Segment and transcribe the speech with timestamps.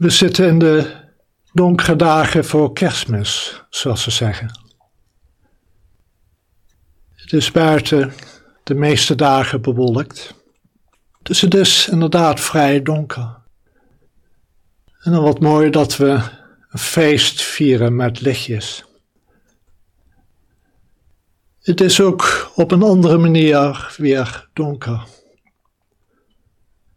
[0.00, 0.96] We zitten in de
[1.52, 4.60] donkere dagen voor kerstmis, zoals ze zeggen.
[7.14, 8.12] Het is buiten
[8.62, 10.34] de meeste dagen bewolkt.
[11.22, 13.36] Dus het is inderdaad vrij donker.
[15.00, 16.20] En dan wat mooi dat we
[16.68, 18.84] een feest vieren met lichtjes.
[21.60, 25.06] Het is ook op een andere manier weer donker.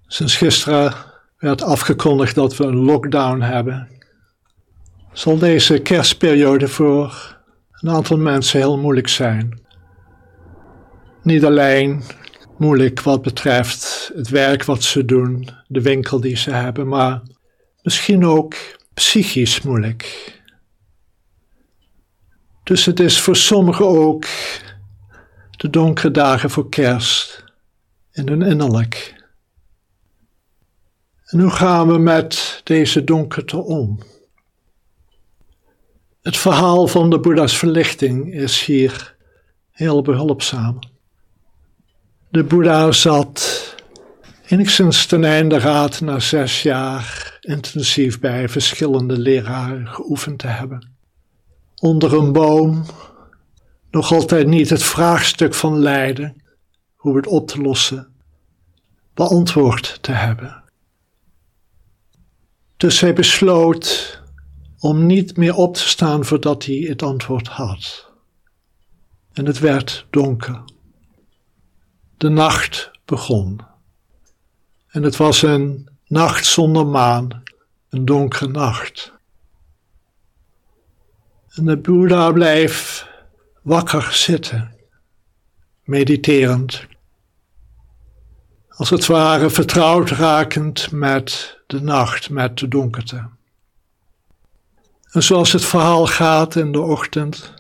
[0.08, 1.12] Sinds gisteren
[1.44, 3.88] werd afgekondigd dat we een lockdown hebben.
[5.12, 7.38] Zal deze kerstperiode voor
[7.72, 9.62] een aantal mensen heel moeilijk zijn.
[11.24, 12.04] Niet alleen
[12.58, 17.22] moeilijk wat betreft het werk wat ze doen, de winkel die ze hebben, maar
[17.82, 18.56] misschien ook
[18.94, 20.34] psychisch moeilijk.
[22.64, 24.26] Dus het is voor sommigen ook
[25.52, 27.44] de donkere dagen voor kerst
[28.12, 29.23] in hun innerlijk.
[31.34, 34.00] En hoe gaan we met deze donkerte om?
[36.22, 39.16] Het verhaal van de Boeddha's verlichting is hier
[39.72, 40.80] heel behulpzaam.
[42.30, 43.76] De Boeddha zat
[44.48, 50.92] enigszins ten einde raad na zes jaar intensief bij verschillende leraren geoefend te hebben.
[51.80, 52.86] Onder een boom,
[53.92, 56.44] nog altijd niet het vraagstuk van lijden,
[56.96, 58.08] hoe het op te lossen,
[59.14, 60.63] beantwoord te hebben.
[62.84, 64.20] Dus hij besloot
[64.80, 68.12] om niet meer op te staan voordat hij het antwoord had.
[69.34, 70.64] En het werd donker.
[72.18, 73.60] De nacht begon.
[74.88, 77.44] En het was een nacht zonder maan,
[77.90, 79.14] een donkere nacht.
[81.50, 83.08] En de Boeddha bleef
[83.62, 84.76] wakker zitten,
[85.84, 86.86] mediterend,
[88.68, 93.30] als het ware vertrouwd rakend met de nacht, met de donkerte.
[95.12, 97.54] En zoals het verhaal gaat in de ochtend,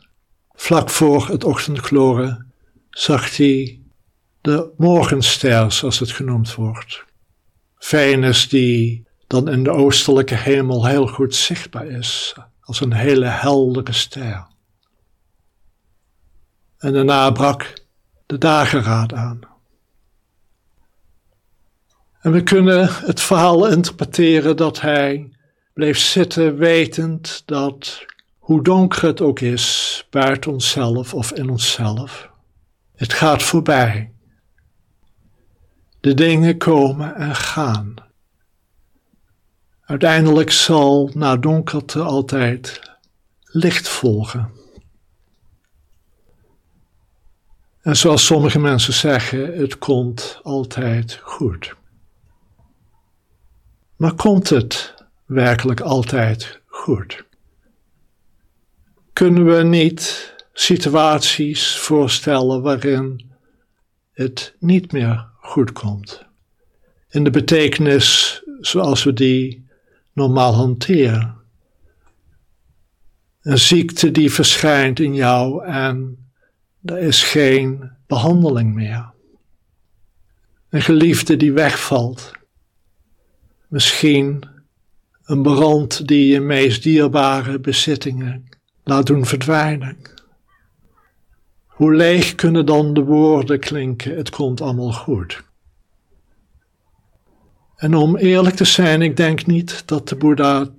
[0.53, 2.53] vlak voor het ochtendgloren,
[2.89, 3.81] zag hij
[4.41, 7.05] de morgenster, zoals het genoemd wordt.
[7.77, 13.93] Venus die dan in de oostelijke hemel heel goed zichtbaar is, als een hele heldere
[13.93, 14.47] ster.
[16.77, 17.73] En daarna brak
[18.25, 19.52] de dageraad aan.
[22.23, 25.29] En we kunnen het verhaal interpreteren dat hij
[25.73, 28.05] bleef zitten wetend dat
[28.37, 32.29] hoe donker het ook is buiten onszelf of in onszelf,
[32.95, 34.11] het gaat voorbij.
[35.99, 37.93] De dingen komen en gaan.
[39.81, 42.81] Uiteindelijk zal na donkerte altijd
[43.43, 44.51] licht volgen.
[47.81, 51.75] En zoals sommige mensen zeggen, het komt altijd goed.
[54.03, 54.93] Maar komt het
[55.25, 57.25] werkelijk altijd goed?
[59.13, 63.31] Kunnen we niet situaties voorstellen waarin
[64.11, 66.25] het niet meer goed komt?
[67.09, 69.67] In de betekenis zoals we die
[70.13, 71.37] normaal hanteren.
[73.41, 76.17] Een ziekte die verschijnt in jou en
[76.83, 79.11] er is geen behandeling meer.
[80.69, 82.41] Een geliefde die wegvalt.
[83.73, 84.43] Misschien
[85.23, 88.49] een brand die je meest dierbare bezittingen
[88.83, 89.97] laat doen verdwijnen.
[91.65, 95.43] Hoe leeg kunnen dan de woorden klinken, het komt allemaal goed.
[97.75, 100.69] En om eerlijk te zijn, ik denk niet dat de Boeddha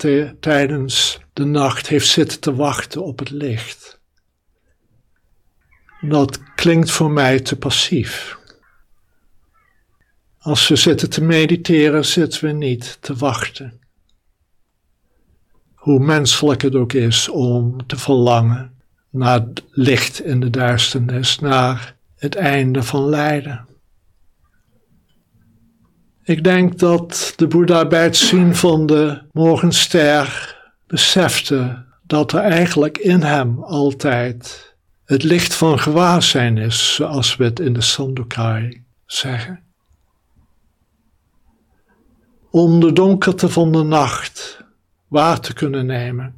[0.41, 4.01] tijdens de nacht heeft zitten te wachten op het licht.
[6.01, 8.39] Dat klinkt voor mij te passief.
[10.45, 13.81] Als we zitten te mediteren, zitten we niet te wachten.
[15.75, 18.75] Hoe menselijk het ook is om te verlangen
[19.11, 23.67] naar het licht in de duisternis, naar het einde van lijden.
[26.23, 32.99] Ik denk dat de Boeddha bij het zien van de morgenster besefte dat er eigenlijk
[32.99, 34.75] in hem altijd
[35.05, 39.65] het licht van gewaarzijn is, zoals we het in de Sandokai zeggen.
[42.55, 44.65] Om de donkerte van de nacht
[45.09, 46.35] waar te kunnen nemen,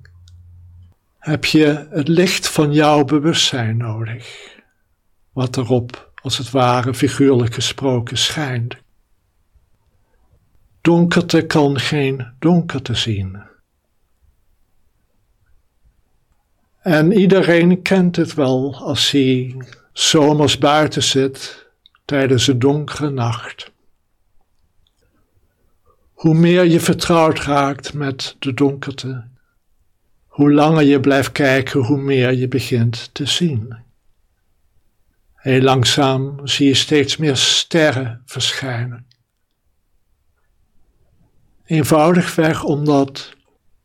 [1.18, 4.54] heb je het licht van jouw bewustzijn nodig,
[5.32, 8.76] wat erop, als het ware figuurlijk gesproken, schijnt.
[10.80, 13.42] Donkerte kan geen donkerte zien.
[16.80, 19.56] En iedereen kent het wel als hij
[19.92, 21.66] zomers buiten zit
[22.04, 23.74] tijdens een donkere nacht
[26.26, 29.24] Hoe meer je vertrouwd raakt met de donkerte,
[30.26, 33.76] hoe langer je blijft kijken, hoe meer je begint te zien.
[35.34, 39.06] Heel langzaam zie je steeds meer sterren verschijnen.
[41.64, 43.36] Eenvoudigweg omdat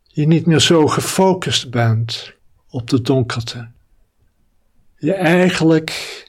[0.03, 2.33] je niet meer zo gefocust bent
[2.69, 3.71] op de donkerte.
[4.97, 6.25] Je eigenlijk,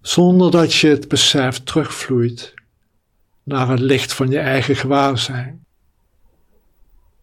[0.00, 2.54] zonder dat je het beseft, terugvloeit
[3.46, 5.64] naar het licht van je eigen gewaarzijn.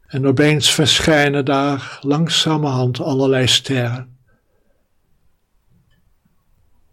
[0.07, 4.17] En opeens verschijnen daar langzamerhand allerlei sterren.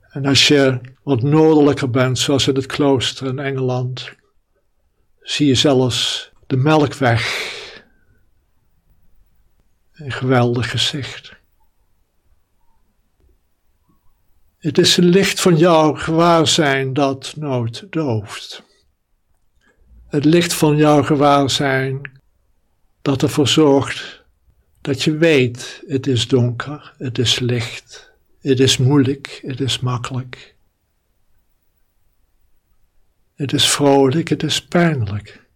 [0.00, 4.11] En als je wat noordelijker bent, zoals in het klooster in Engeland,
[5.21, 7.53] zie je zelfs de melkweg.
[9.93, 11.37] Een geweldig gezicht.
[14.59, 18.69] Het is het licht van jouw gewaarzijn dat nooit dooft.
[20.11, 22.21] Het licht van jouw gewaarzijn
[23.03, 24.25] dat ervoor zorgt
[24.81, 30.55] dat je weet, het is donker, het is licht, het is moeilijk, het is makkelijk.
[33.35, 35.47] Het is vrolijk, het is pijnlijk.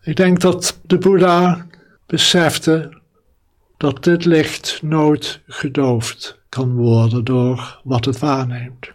[0.00, 1.66] Ik denk dat de Boeddha
[2.06, 3.00] besefte
[3.76, 8.92] dat dit licht nooit gedoofd kan worden door wat het waarneemt.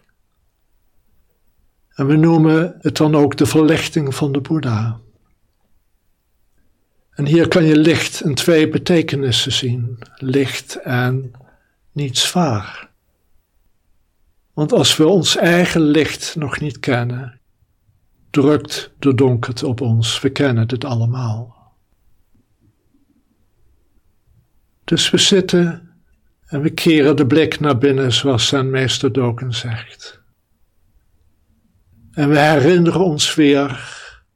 [1.99, 4.99] En we noemen het dan ook de verlichting van de Boeddha.
[7.11, 11.31] En hier kan je licht in twee betekenissen zien: licht en
[11.91, 12.89] niet zwaar.
[14.53, 17.39] Want als we ons eigen licht nog niet kennen,
[18.29, 20.21] drukt de donkerte op ons.
[20.21, 21.73] We kennen het allemaal.
[24.83, 25.91] Dus we zitten
[26.45, 30.18] en we keren de blik naar binnen, zoals zijn meester Doken zegt.
[32.19, 33.93] En we herinneren ons weer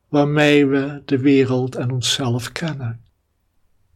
[0.10, 3.04] waarmee we de wereld en onszelf kennen,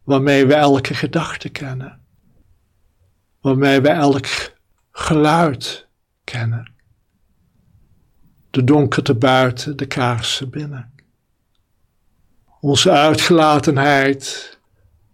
[0.04, 2.00] waarmee we elke gedachte kennen,
[3.42, 4.28] waarmee we elk
[4.92, 5.88] geluid
[6.24, 6.72] kennen.
[8.50, 10.94] De donkerte buiten, de kaarsen binnen.
[12.60, 14.60] Onze uitgelatenheid,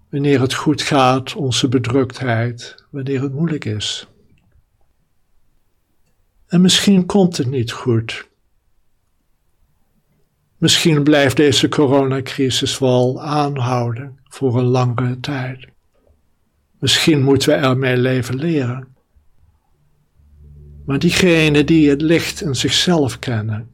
[0.10, 4.08] wanneer het goed gaat, onze bedruktheid, wanneer het moeilijk is.
[6.48, 8.31] En misschien komt het niet goed.
[10.63, 15.68] Misschien blijft deze coronacrisis wel aanhouden voor een langere tijd.
[16.80, 18.95] Misschien moeten we ermee leven leren.
[20.86, 23.69] Maar diegenen die het licht in zichzelf kennen,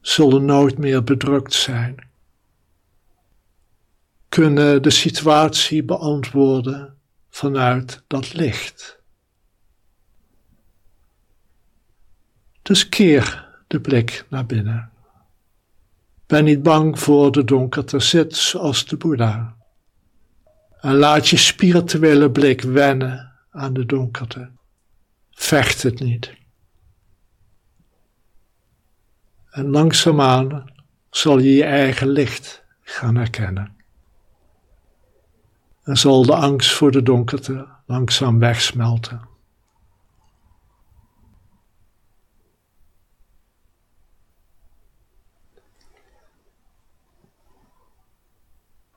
[0.00, 2.08] zullen nooit meer bedrukt zijn.
[4.28, 6.94] Kunnen de situatie beantwoorden
[7.30, 8.98] vanuit dat licht.
[12.62, 14.92] Dus keer de blik naar binnen.
[16.34, 19.56] Ben niet bang voor de donkerte, zit zoals de Boeddha.
[20.80, 24.50] En laat je spirituele blik wennen aan de donkerte.
[25.30, 26.32] Vecht het niet.
[29.50, 30.72] En langzaamaan
[31.10, 33.76] zal je je eigen licht gaan herkennen.
[35.82, 39.33] En zal de angst voor de donkerte langzaam wegsmelten.